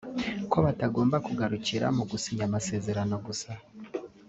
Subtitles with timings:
[0.51, 3.51] ko batagomba kugarukira mu gusinya amasezerano gusa